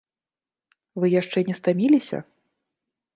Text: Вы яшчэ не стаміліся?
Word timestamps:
Вы 1.03 1.11
яшчэ 1.21 1.39
не 1.49 1.55
стаміліся? 1.61 2.17